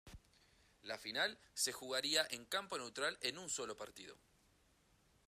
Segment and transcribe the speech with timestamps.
[0.81, 4.17] La final se jugaría en campo neutral en un solo partido.